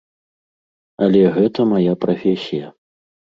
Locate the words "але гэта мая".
1.07-1.93